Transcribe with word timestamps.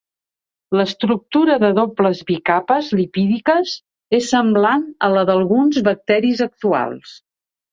L'estructura 0.77 1.57
de 1.63 1.69
dobles 1.79 2.21
bicapes 2.31 2.89
lipídiques 3.01 3.75
és 4.21 4.31
semblant 4.35 4.89
a 5.09 5.11
la 5.17 5.27
d'alguns 5.31 5.81
bacteris 5.91 6.43
actuals. 6.49 7.15